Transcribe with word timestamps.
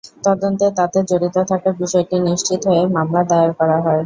তদন্তে 0.23 0.65
তাঁদের 0.77 1.03
জড়িত 1.11 1.37
থাকার 1.49 1.73
বিষয়টি 1.81 2.15
নিশ্চিত 2.27 2.61
হয়ে 2.69 2.83
মামলা 2.95 3.21
দায়ের 3.29 3.51
করা 3.59 3.77
হয়। 3.79 3.99